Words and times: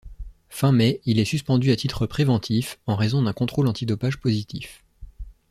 Fin 0.49 0.71
mai, 0.71 0.99
il 1.05 1.19
est 1.19 1.25
suspendu 1.25 1.69
à 1.71 1.75
titre 1.75 2.07
préventif 2.07 2.79
en 2.87 2.95
raison 2.95 3.21
d'un 3.21 3.33
contrôle 3.33 3.67
antidopage 3.67 4.17
positif. 4.19 4.83